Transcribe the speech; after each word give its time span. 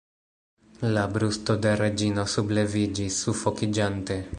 La 0.95 1.03
brusto 1.17 1.57
de 1.67 1.75
Reĝino 1.83 2.27
subleviĝis, 2.35 3.23
sufokiĝante. 3.25 4.25